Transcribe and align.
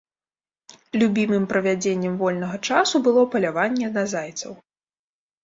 Любімым 1.01 1.45
правядзеннем 1.51 2.15
вольнага 2.23 2.57
часу 2.71 2.95
было 3.09 3.27
паляванне 3.35 3.93
на 4.01 4.09
зайцаў. 4.17 4.51